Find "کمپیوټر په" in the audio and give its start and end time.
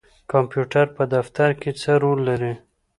0.31-1.03